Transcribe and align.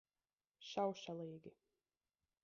Šaušalīgi. 0.69 1.53